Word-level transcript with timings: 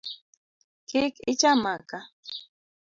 Kik 0.89 1.13
icham 1.31 1.57
maka. 1.63 1.99